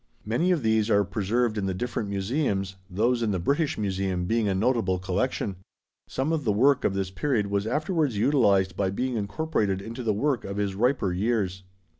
[0.25, 4.47] Many of these are preserved in the different museums, those in the British Museum being
[4.47, 5.57] a notable collection.
[6.07, 10.11] Some of the work of this period was afterwards utilized by being incorporated into the
[10.11, 11.61] work of his riper years.